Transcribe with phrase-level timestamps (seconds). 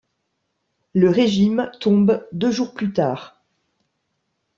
[0.95, 3.39] Le régime tombe deux jours plus tard.